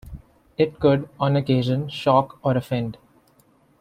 [0.57, 2.97] It could, on occasion, shock or offend.